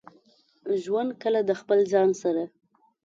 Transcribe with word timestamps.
ژوند 0.83 1.09
کله 1.21 1.39
د 1.45 1.51
خپل 1.59 1.79
ځان 1.91 2.09
سره. 2.21 2.43